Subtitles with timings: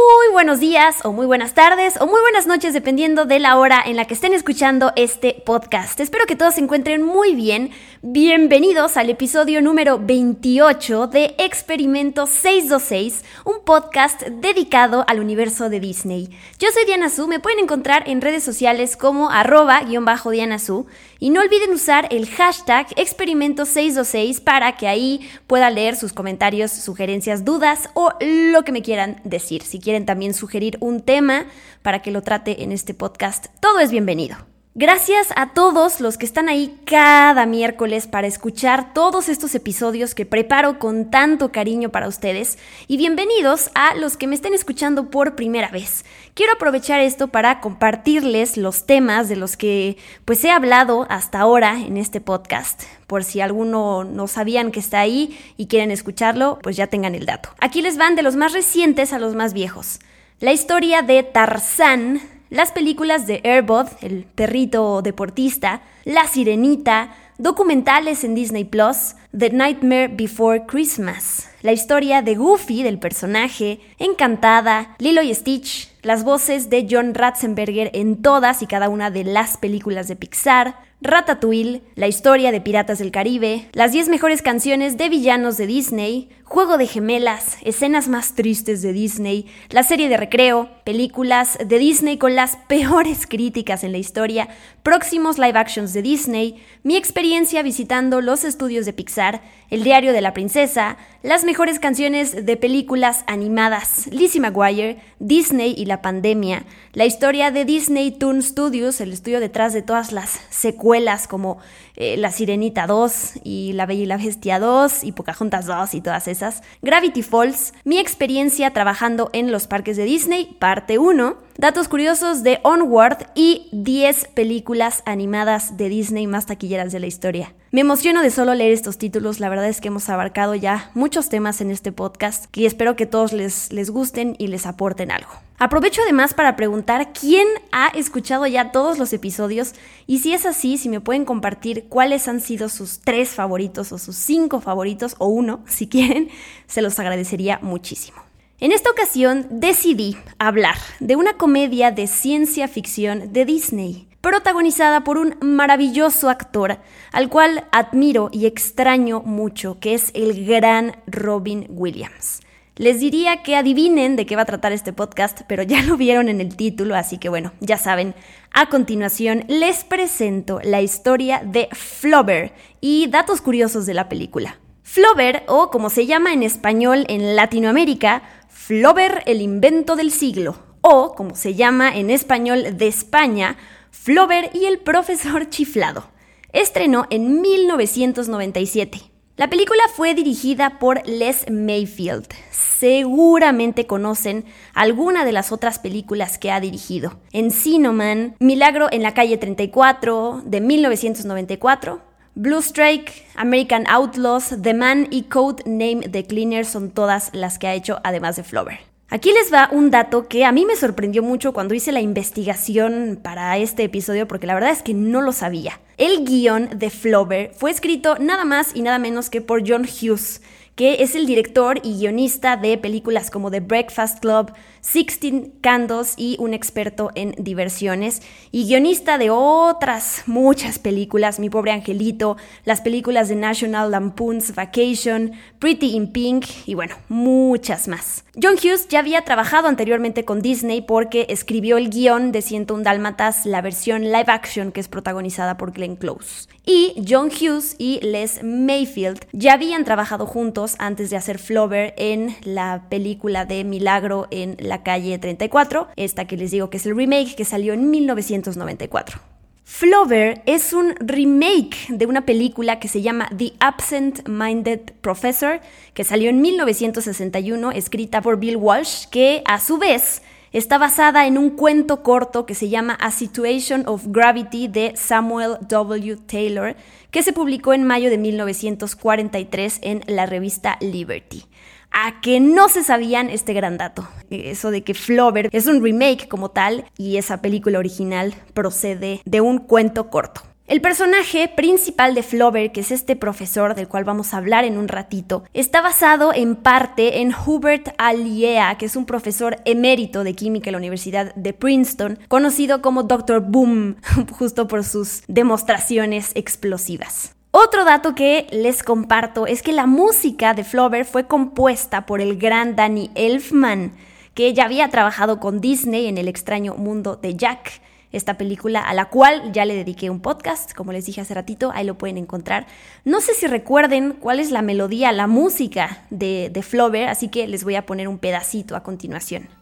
[0.00, 3.82] Muy buenos días o muy buenas tardes o muy buenas noches dependiendo de la hora
[3.84, 6.00] en la que estén escuchando este podcast.
[6.00, 7.70] Espero que todos se encuentren muy bien.
[8.00, 16.30] Bienvenidos al episodio número 28 de Experimento 626, un podcast dedicado al universo de Disney.
[16.58, 20.58] Yo soy Diana Su, me pueden encontrar en redes sociales como arroba guion bajo Diana
[20.58, 20.86] Su
[21.20, 26.72] y no olviden usar el hashtag Experimento 626 para que ahí pueda leer sus comentarios,
[26.72, 29.62] sugerencias, dudas o lo que me quieran decir.
[29.62, 31.46] Si quieren también sugerir un tema
[31.82, 34.49] para que lo trate en este podcast, todo es bienvenido.
[34.76, 40.26] Gracias a todos los que están ahí cada miércoles para escuchar todos estos episodios que
[40.26, 45.34] preparo con tanto cariño para ustedes y bienvenidos a los que me estén escuchando por
[45.34, 46.04] primera vez.
[46.34, 51.76] Quiero aprovechar esto para compartirles los temas de los que pues he hablado hasta ahora
[51.80, 52.84] en este podcast.
[53.08, 57.26] Por si alguno no sabían que está ahí y quieren escucharlo, pues ya tengan el
[57.26, 57.48] dato.
[57.58, 59.98] Aquí les van de los más recientes a los más viejos.
[60.38, 62.20] La historia de Tarzán
[62.50, 70.08] las películas de Airbud, el perrito deportista, La Sirenita, documentales en Disney Plus, The Nightmare
[70.08, 76.86] Before Christmas, la historia de Goofy, del personaje, Encantada, Lilo y Stitch, las voces de
[76.90, 82.52] John Ratzenberger en todas y cada una de las películas de Pixar, Ratatouille, la historia
[82.52, 87.56] de Piratas del Caribe, las 10 mejores canciones de villanos de Disney, Juego de Gemelas,
[87.62, 93.26] escenas más tristes de Disney, la serie de recreo, películas de Disney con las peores
[93.26, 94.48] críticas en la historia,
[94.82, 99.40] próximos live actions de Disney, mi experiencia visitando los estudios de Pixar,
[99.70, 105.86] el diario de la princesa, las mejores canciones de películas animadas, Lizzie McGuire, Disney y
[105.86, 111.28] la pandemia, la historia de Disney Toon Studios, el estudio detrás de todas las secuelas
[111.28, 111.58] como
[111.96, 116.00] eh, La Sirenita 2 y La Bella y la Bestia 2 y Pocahontas 2 y
[116.00, 121.88] todas esas, Gravity Falls, mi experiencia trabajando en los parques de Disney, parte 1, datos
[121.88, 127.54] curiosos de Onward y 10 películas animadas de Disney más taquilleras de la historia.
[127.72, 131.28] Me emociono de solo leer estos títulos, la verdad es que hemos abarcado ya muchos
[131.28, 135.30] temas en este podcast y espero que todos les, les gusten y les aporten algo.
[135.56, 139.74] Aprovecho además para preguntar quién ha escuchado ya todos los episodios
[140.08, 143.98] y si es así, si me pueden compartir cuáles han sido sus tres favoritos o
[143.98, 146.28] sus cinco favoritos o uno, si quieren,
[146.66, 148.20] se los agradecería muchísimo.
[148.58, 155.18] En esta ocasión decidí hablar de una comedia de ciencia ficción de Disney protagonizada por
[155.18, 156.78] un maravilloso actor
[157.12, 162.40] al cual admiro y extraño mucho, que es el gran Robin Williams.
[162.76, 166.28] Les diría que adivinen de qué va a tratar este podcast, pero ya lo vieron
[166.28, 168.14] en el título, así que bueno, ya saben.
[168.52, 174.58] A continuación les presento la historia de Flover y datos curiosos de la película.
[174.82, 181.14] Flover, o como se llama en español en Latinoamérica, Flover el invento del siglo, o
[181.14, 183.56] como se llama en español de España,
[183.90, 186.10] Flover y el profesor chiflado.
[186.52, 189.10] Estrenó en 1997.
[189.36, 192.26] La película fue dirigida por Les Mayfield.
[192.50, 197.18] Seguramente conocen alguna de las otras películas que ha dirigido.
[197.32, 202.02] Encino Man, Milagro en la calle 34 de 1994,
[202.34, 207.66] Blue Strike, American Outlaws, The Man y Code Name The Cleaner son todas las que
[207.66, 208.89] ha hecho además de Flover.
[209.12, 213.18] Aquí les va un dato que a mí me sorprendió mucho cuando hice la investigación
[213.20, 215.80] para este episodio porque la verdad es que no lo sabía.
[215.96, 220.42] El guion de Flover fue escrito nada más y nada menos que por John Hughes,
[220.80, 226.36] que es el director y guionista de películas como The Breakfast Club, Sixteen Candles y
[226.38, 233.28] un experto en diversiones, y guionista de otras muchas películas, Mi pobre angelito, las películas
[233.28, 238.24] de National Lampoon's Vacation, Pretty in Pink y bueno, muchas más.
[238.42, 243.44] John Hughes ya había trabajado anteriormente con Disney porque escribió el guion de 101 Dálmatas,
[243.44, 246.48] la versión live action que es protagonizada por Glenn Close.
[246.66, 252.36] Y John Hughes y Les Mayfield ya habían trabajado juntos antes de hacer Flover en
[252.42, 256.96] la película de Milagro en la calle 34, esta que les digo que es el
[256.96, 259.20] remake que salió en 1994.
[259.64, 265.60] Flover es un remake de una película que se llama The Absent Minded Professor,
[265.94, 271.38] que salió en 1961, escrita por Bill Walsh, que a su vez Está basada en
[271.38, 276.16] un cuento corto que se llama A Situation of Gravity de Samuel W.
[276.26, 276.74] Taylor,
[277.12, 281.44] que se publicó en mayo de 1943 en la revista Liberty
[281.92, 284.08] a que no se sabían este gran dato.
[284.30, 289.40] Eso de que Flover es un remake como tal y esa película original procede de
[289.40, 290.42] un cuento corto.
[290.70, 294.78] El personaje principal de Flover, que es este profesor del cual vamos a hablar en
[294.78, 300.34] un ratito, está basado en parte en Hubert Aliea, que es un profesor emérito de
[300.34, 303.40] química en la Universidad de Princeton, conocido como Dr.
[303.40, 303.96] Boom,
[304.30, 307.34] justo por sus demostraciones explosivas.
[307.50, 312.38] Otro dato que les comparto es que la música de Flover fue compuesta por el
[312.38, 313.94] gran Danny Elfman,
[314.34, 317.80] que ya había trabajado con Disney en El extraño mundo de Jack,
[318.12, 321.70] esta película a la cual ya le dediqué un podcast, como les dije hace ratito,
[321.74, 322.66] ahí lo pueden encontrar.
[323.04, 327.46] No sé si recuerden cuál es la melodía, la música de, de Flover, así que
[327.46, 329.59] les voy a poner un pedacito a continuación.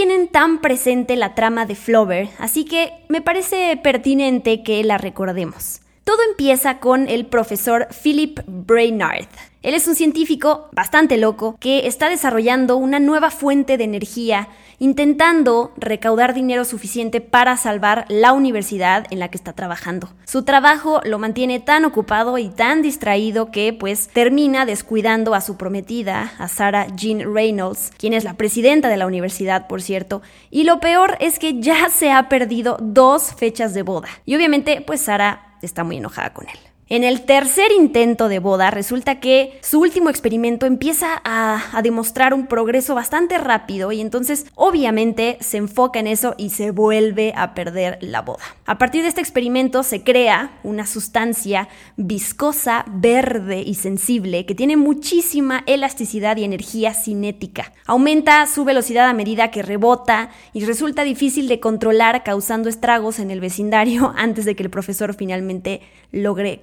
[0.00, 5.82] Tienen tan presente la trama de Flover, así que me parece pertinente que la recordemos.
[6.04, 9.28] Todo empieza con el profesor Philip Brainard,
[9.62, 14.48] él es un científico bastante loco que está desarrollando una nueva fuente de energía,
[14.78, 20.08] intentando recaudar dinero suficiente para salvar la universidad en la que está trabajando.
[20.24, 25.58] Su trabajo lo mantiene tan ocupado y tan distraído que pues termina descuidando a su
[25.58, 30.64] prometida, a Sarah Jean Reynolds, quien es la presidenta de la universidad, por cierto, y
[30.64, 34.08] lo peor es que ya se ha perdido dos fechas de boda.
[34.24, 36.69] Y obviamente pues Sarah está muy enojada con él.
[36.92, 42.48] En el tercer intento de boda resulta que su último experimento empieza a, demostrar un
[42.48, 47.98] progreso bastante rápido y entonces obviamente se enfoca en eso y se vuelve a perder
[48.00, 48.42] la boda.
[48.66, 54.76] A partir de este experimento se crea una sustancia viscosa, verde y sensible que tiene
[54.76, 57.72] muchísima elasticidad y energía cinética.
[57.86, 63.30] Aumenta su velocidad a medida que rebota y resulta difícil de controlar causando estragos en
[63.30, 66.60] el vecindario antes de que el profesor finalmente logre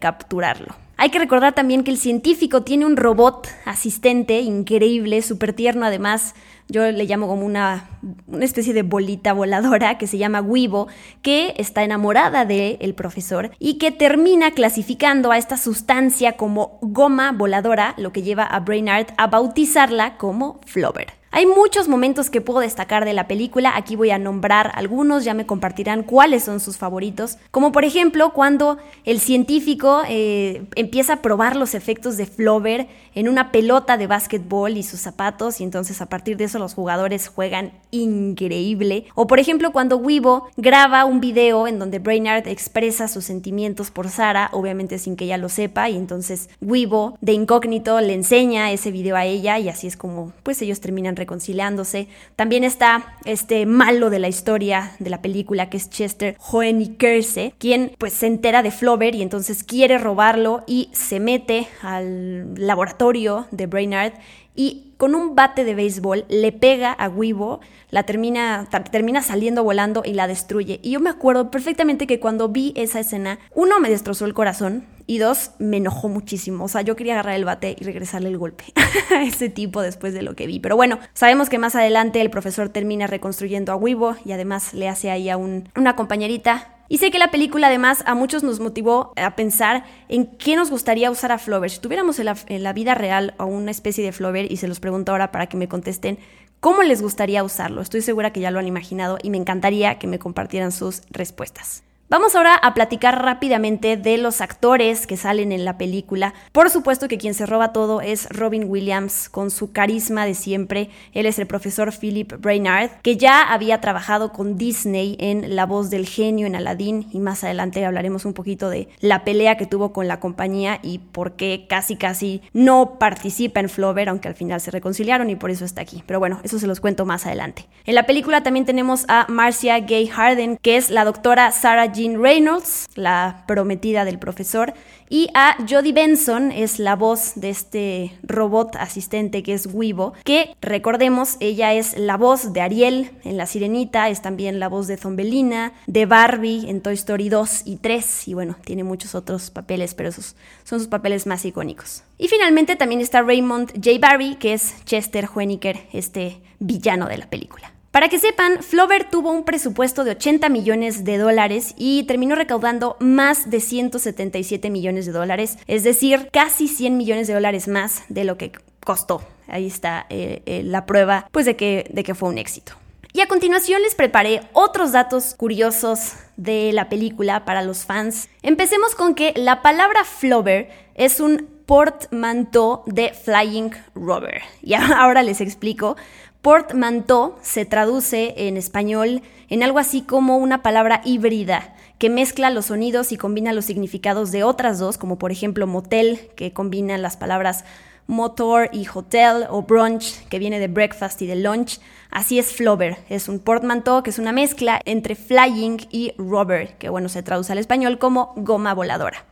[0.97, 6.33] Hay que recordar también que el científico tiene un robot asistente increíble, súper tierno además.
[6.69, 7.89] Yo le llamo como una,
[8.27, 10.87] una, especie de bolita voladora que se llama Wibo,
[11.21, 17.93] que está enamorada del profesor y que termina clasificando a esta sustancia como goma voladora,
[17.97, 21.17] lo que lleva a Brainard a bautizarla como Flover.
[21.29, 25.33] Hay muchos momentos que puedo destacar de la película, aquí voy a nombrar algunos, ya
[25.33, 31.21] me compartirán cuáles son sus favoritos, como por ejemplo cuando el científico eh, empieza a
[31.21, 36.01] probar los efectos de Flover en una pelota de básquetbol y sus zapatos y entonces
[36.01, 41.19] a partir de eso los jugadores juegan increíble, o por ejemplo cuando Weibo graba un
[41.19, 45.89] video en donde Brainard expresa sus sentimientos por Sara, obviamente sin que ella lo sepa,
[45.89, 50.33] y entonces Weibo de incógnito le enseña ese video a ella y así es como
[50.43, 52.07] pues ellos terminan reconciliándose.
[52.35, 57.93] También está este malo de la historia de la película que es Chester Hoenikerse, quien
[57.97, 63.67] pues se entera de Flover y entonces quiere robarlo y se mete al laboratorio de
[63.67, 64.13] Brainard
[64.57, 67.61] y con un bate de béisbol le pega a Weibo,
[67.91, 70.79] la termina, termina saliendo volando y la destruye.
[70.83, 74.85] Y yo me acuerdo perfectamente que cuando vi esa escena, uno, me destrozó el corazón
[75.07, 76.65] y dos, me enojó muchísimo.
[76.65, 78.65] O sea, yo quería agarrar el bate y regresarle el golpe
[79.15, 80.59] a ese tipo después de lo que vi.
[80.59, 84.89] Pero bueno, sabemos que más adelante el profesor termina reconstruyendo a Weibo y además le
[84.89, 89.11] hace ahí a una compañerita y sé que la película además a muchos nos motivó
[89.17, 91.69] a pensar en qué nos gustaría usar a Flover.
[91.69, 95.11] Si tuviéramos en la, vida real a una especie de Flover, y se los pregunto
[95.11, 96.17] ahora para que me contesten,
[96.59, 97.81] ¿cómo les gustaría usarlo?
[97.81, 101.83] Estoy segura que ya lo han imaginado y me encantaría que me compartieran sus respuestas.
[102.09, 106.33] Vamos ahora a platicar rápidamente de los actores que salen en la película.
[106.53, 110.89] Por supuesto que quien se roba todo es Robin Williams, con su carisma de siempre.
[111.11, 115.89] Él es el profesor Philip Brainard, que ya había trabajado con Disney en La voz
[115.89, 119.91] del genio en Aladdin, y más adelante hablaremos un poquito de la pelea que tuvo
[119.91, 124.61] con la compañía y por qué casi casi no participa en Flover, aunque al final
[124.61, 126.05] se reconciliaron y por eso está aquí.
[126.05, 127.67] Pero bueno, eso se los cuento más adelante.
[127.85, 132.21] En la película también tenemos a Marcia Gay Harden, que es la doctora Sarah Jean
[132.21, 134.73] Reynolds, la prometida del profesor,
[135.09, 140.55] y a Jodie Benson, es la voz de este robot asistente que es Weibo, que
[140.61, 144.97] recordemos, ella es la voz de Ariel en La Sirenita, es también la voz de
[144.97, 149.95] Zombelina, de Barbie en Toy Story 2 y 3, y bueno, tiene muchos otros papeles,
[149.95, 152.03] pero esos son sus papeles más icónicos.
[152.19, 153.97] Y finalmente también está Raymond J.
[153.99, 157.76] Barry, que es Chester Hoeniker, este villano de la película.
[157.97, 162.95] Para que sepan, Flover tuvo un presupuesto de 80 millones de dólares y terminó recaudando
[162.99, 168.23] más de 177 millones de dólares, es decir, casi 100 millones de dólares más de
[168.23, 168.51] lo que
[168.85, 169.23] costó.
[169.47, 172.73] Ahí está eh, eh, la prueba pues, de, que, de que fue un éxito.
[173.13, 178.29] Y a continuación les preparé otros datos curiosos de la película para los fans.
[178.43, 184.41] Empecemos con que la palabra Flover es un portmanteau de Flying Rover.
[184.61, 185.95] Y ahora les explico.
[186.41, 192.67] Portmanteau se traduce en español en algo así como una palabra híbrida que mezcla los
[192.67, 197.17] sonidos y combina los significados de otras dos, como por ejemplo motel, que combina las
[197.17, 197.65] palabras
[198.05, 201.79] motor y hotel, o brunch, que viene de breakfast y de lunch.
[202.09, 206.89] Así es Flover, es un portmanteau que es una mezcla entre flying y rover, que
[206.89, 209.25] bueno, se traduce al español como goma voladora.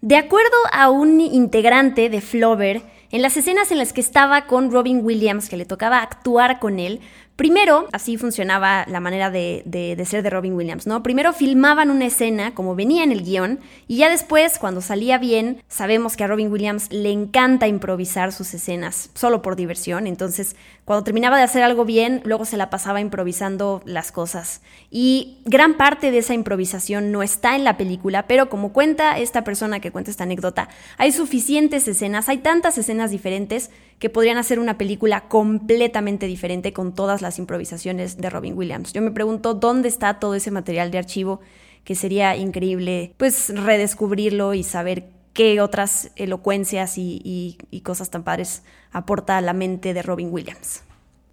[0.00, 4.72] De acuerdo a un integrante de Flover, en las escenas en las que estaba con
[4.72, 7.00] Robin Williams, que le tocaba actuar con él,
[7.36, 11.02] Primero, así funcionaba la manera de, ser de Robin Williams, ¿no?
[11.02, 13.58] Primero filmaban una escena como venía en el guion
[13.88, 18.52] y ya después, cuando salía bien, sabemos que a Robin Williams le encanta improvisar sus
[18.52, 23.00] escenas solo por diversión, entonces cuando terminaba de hacer algo bien, luego se la pasaba
[23.00, 24.60] improvisando las cosas.
[24.90, 29.42] Y gran parte de esa improvisación no está en la película, pero como cuenta esta
[29.42, 33.70] persona que cuenta esta anécdota, hay suficientes escenas, hay tantas escenas diferentes
[34.00, 38.92] que podrían hacer una película completamente diferente con todas las improvisaciones de Robin Williams.
[38.92, 41.40] Yo me pregunto dónde está todo ese material de archivo
[41.84, 48.62] que sería increíble pues redescubrirlo y saber qué otras elocuencias y, y cosas tan padres
[48.92, 50.82] aporta a la mente de Robin Williams.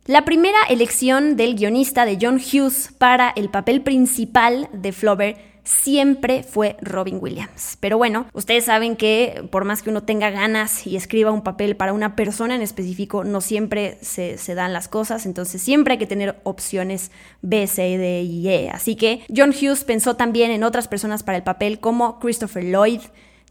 [0.10, 6.42] La primera elección del guionista de John Hughes para el papel principal de Flover siempre
[6.42, 7.78] fue Robin Williams.
[7.80, 11.76] Pero bueno, ustedes saben que por más que uno tenga ganas y escriba un papel
[11.76, 16.08] para una persona en específico, no siempre se, dan las cosas, entonces siempre hay que
[16.08, 17.12] tener opciones
[17.44, 18.72] B, C, D y E.
[18.72, 23.02] Así que John Hughes pensó también en otras personas para el papel como Christopher Lloyd,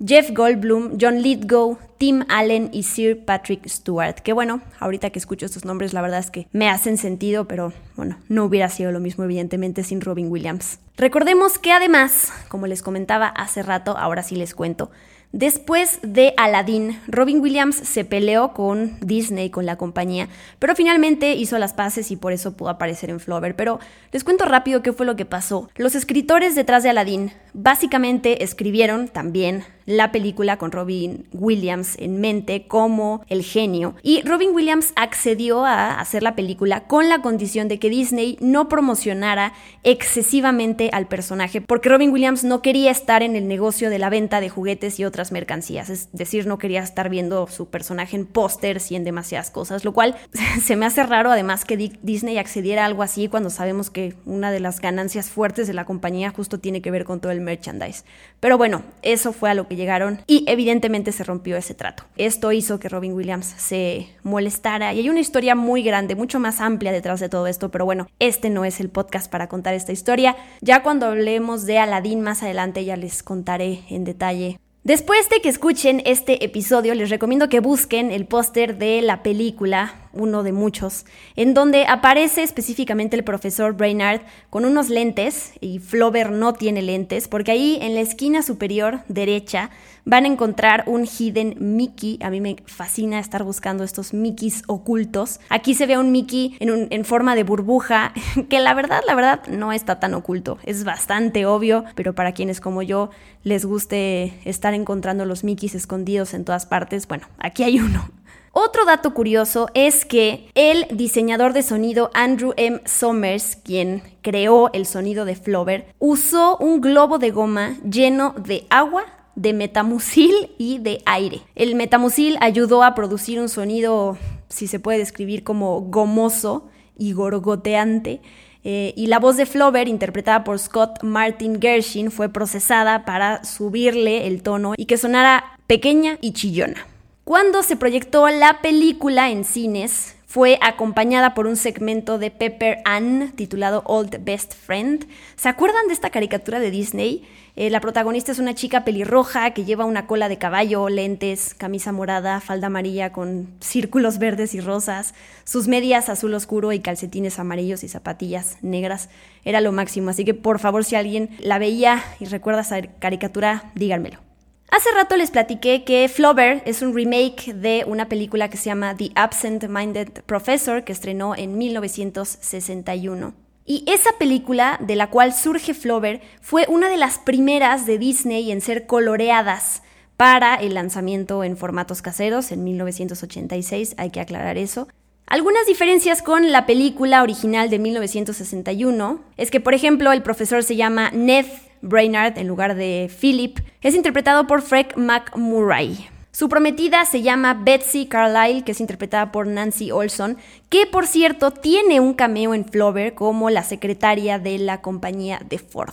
[0.04, 4.16] Jeff Goldblum, John Lithgow, Tim Allen y Sir Patrick Stewart.
[4.16, 7.72] Que bueno, ahorita que escucho estos nombres, la verdad es que me hacen sentido, pero
[7.96, 10.78] bueno, no hubiera sido lo mismo, evidentemente, sin Robin Williams.
[10.96, 14.90] Recordemos que además, como les comentaba hace rato, ahora sí les cuento,
[15.32, 20.28] Después de Aladdin, Robin Williams se peleó con Disney, con la compañía,
[20.58, 23.54] pero finalmente hizo las paces y por eso pudo aparecer en Flover.
[23.54, 23.78] Pero
[24.10, 25.68] les cuento rápido qué fue lo que pasó.
[25.76, 32.66] Los escritores detrás de Aladdin básicamente escribieron también la película con Robin Williams en mente
[32.68, 33.94] como el genio.
[34.02, 38.68] Y Robin Williams accedió a hacer la película con la condición de que Disney no
[38.68, 39.54] promocionara
[39.84, 44.42] excesivamente al personaje, porque Robin Williams no quería estar en el negocio de la venta
[44.42, 48.92] de juguetes y otras mercancías, es decir, no quería estar viendo su personaje en pósters
[48.92, 50.16] y en demasiadas cosas, lo cual
[50.62, 54.50] se me hace raro además que Disney accediera a algo así cuando sabemos que una
[54.50, 58.04] de las ganancias fuertes de la compañía justo tiene que ver con todo el merchandise.
[58.38, 62.04] Pero bueno, eso fue a lo que llegaron y evidentemente se rompió ese trato.
[62.18, 66.60] Esto hizo que Robin Williams se molestara y hay una historia muy grande, mucho más
[66.60, 69.92] amplia detrás de todo esto, pero bueno, este no es el podcast para contar esta
[69.92, 70.36] historia.
[70.60, 74.58] Ya cuando hablemos de Aladdin más adelante ya les contaré en detalle
[74.88, 80.07] Después de que escuchen este episodio, les recomiendo que busquen el póster de la película,
[80.18, 81.06] uno de muchos,
[81.36, 84.20] en donde aparece específicamente el profesor Brainard
[84.50, 89.70] con unos lentes y Flover no tiene lentes, porque ahí en la esquina superior derecha
[90.08, 92.18] van a encontrar un hidden Mickey.
[92.22, 95.38] A mí me fascina estar buscando estos Mickeys ocultos.
[95.50, 98.14] Aquí se ve un Mickey en, en forma de burbuja,
[98.48, 100.58] que la verdad, la verdad, no está tan oculto.
[100.64, 103.10] Es bastante obvio, pero para quienes como yo
[103.44, 108.08] les guste estar encontrando los Mickeys escondidos en todas partes, bueno, aquí hay uno.
[108.52, 112.80] Otro dato curioso es que el diseñador de sonido Andrew M.
[112.86, 119.04] Somers, quien creó el sonido de Flover, usó un globo de goma lleno de agua
[119.38, 121.42] de metamucil y de aire.
[121.54, 128.20] El metamucil ayudó a producir un sonido, si se puede describir como gomoso y gorgoteante,
[128.64, 134.26] eh, y la voz de Flover, interpretada por Scott Martin Gershin, fue procesada para subirle
[134.26, 136.87] el tono y que sonara pequeña y chillona.
[137.28, 143.32] Cuando se proyectó la película en cines, fue acompañada por un segmento de Pepper Ann
[143.36, 145.06] titulado Old Best Friend.
[145.36, 147.28] ¿Se acuerdan de esta caricatura de Disney?
[147.54, 151.92] Eh, la protagonista es una chica pelirroja que lleva una cola de caballo, lentes, camisa
[151.92, 155.12] morada, falda amarilla con círculos verdes y rosas,
[155.44, 159.10] sus medias azul oscuro y calcetines amarillos y zapatillas negras.
[159.44, 163.70] Era lo máximo, así que por favor si alguien la veía y recuerda esa caricatura,
[163.74, 164.27] díganmelo.
[164.70, 168.94] Hace rato les platiqué que Flover es un remake de una película que se llama
[168.96, 173.34] The Absent Minded Professor, que estrenó en 1961.
[173.64, 178.50] Y esa película, de la cual surge Flover, fue una de las primeras de Disney
[178.50, 179.82] en ser coloreadas
[180.18, 184.88] para el lanzamiento en formatos caseros en 1986, hay que aclarar eso.
[185.28, 190.74] Algunas diferencias con la película original de 1961 es que, por ejemplo, el profesor se
[190.74, 191.44] llama Ned
[191.82, 196.08] Brainard en lugar de Philip, es interpretado por Fred McMurray.
[196.32, 200.38] Su prometida se llama Betsy Carlyle, que es interpretada por Nancy Olson,
[200.70, 205.58] que por cierto tiene un cameo en Flover como la secretaria de la compañía de
[205.58, 205.92] Ford.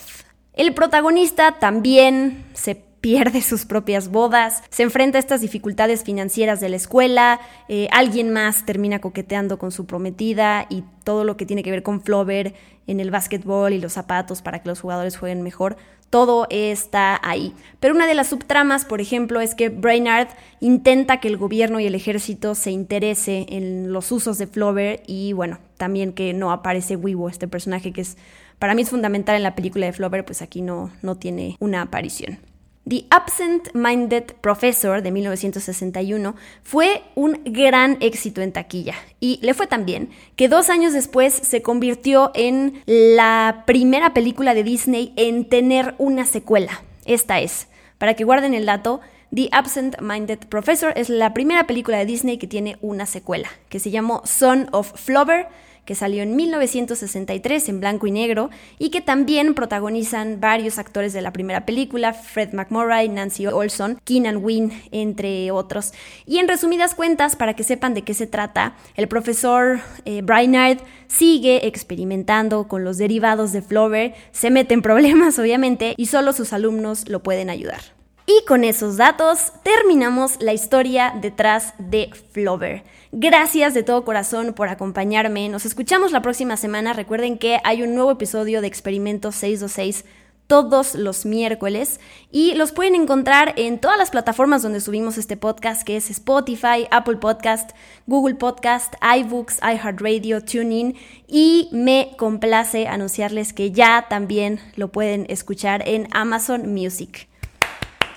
[0.53, 2.75] El protagonista también se
[3.05, 8.33] pierde sus propias bodas, se enfrenta a estas dificultades financieras de la escuela, eh, alguien
[8.33, 12.55] más termina coqueteando con su prometida y todo lo que tiene que ver con Flover
[12.87, 15.77] en el básquetbol y los zapatos para que los jugadores jueguen mejor.
[16.09, 17.53] Todo está ahí.
[17.79, 21.85] Pero una de las subtramas, por ejemplo, es que Brainard intenta que el gobierno y
[21.85, 26.95] el ejército se interese en los usos de Flover y bueno, también que no aparece
[26.95, 28.17] Wiwo, este personaje que es
[28.57, 31.83] para mí es fundamental en la película de Flover, pues aquí no, no tiene una
[31.83, 32.39] aparición.
[32.87, 39.65] The Absent Minded Professor de 1961 fue un gran éxito en taquilla y le fue
[39.65, 45.45] tan bien que dos años después se convirtió en la primera película de Disney en
[45.49, 46.83] tener una secuela.
[47.05, 47.67] Esta es,
[47.97, 49.01] para que guarden el dato,
[49.33, 53.79] The Absent Minded Professor es la primera película de Disney que tiene una secuela, que
[53.79, 55.47] se llamó Son of Flover
[55.85, 61.21] que salió en 1963 en blanco y negro y que también protagonizan varios actores de
[61.21, 65.93] la primera película, Fred McMurray, Nancy Olson, Keenan Wynn, entre otros.
[66.25, 70.79] Y en resumidas cuentas, para que sepan de qué se trata, el profesor eh, Brainard
[71.07, 76.53] sigue experimentando con los derivados de Flover, se mete en problemas obviamente y solo sus
[76.53, 77.94] alumnos lo pueden ayudar.
[78.27, 82.83] Y con esos datos terminamos la historia detrás de Flover.
[83.11, 85.47] Gracias de todo corazón por acompañarme.
[85.47, 86.93] Nos escuchamos la próxima semana.
[86.93, 90.05] Recuerden que hay un nuevo episodio de Experimento 626
[90.47, 91.99] todos los miércoles
[92.31, 96.87] y los pueden encontrar en todas las plataformas donde subimos este podcast, que es Spotify,
[96.91, 97.71] Apple Podcast,
[98.05, 100.95] Google Podcast, iBooks, iHeartRadio, TuneIn
[101.27, 107.27] y me complace anunciarles que ya también lo pueden escuchar en Amazon Music.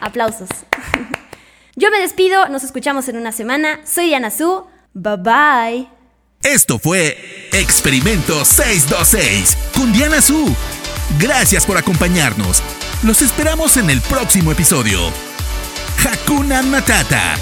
[0.01, 0.49] Aplausos.
[1.77, 3.81] Yo me despido, nos escuchamos en una semana.
[3.85, 4.67] Soy Diana Su.
[4.95, 5.89] Bye bye.
[6.43, 10.55] Esto fue Experimento 626 con Diana Su.
[11.19, 12.63] Gracias por acompañarnos.
[13.03, 14.99] Los esperamos en el próximo episodio.
[16.05, 17.37] Hakuna Matata.